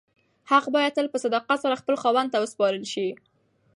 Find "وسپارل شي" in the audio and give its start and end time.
2.43-3.07